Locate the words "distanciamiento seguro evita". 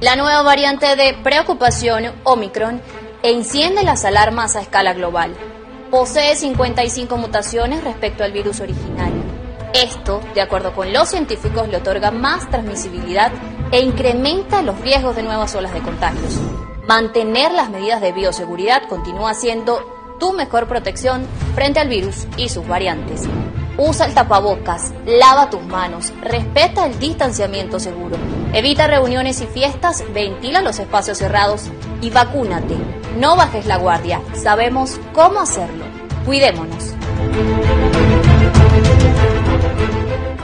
26.98-28.86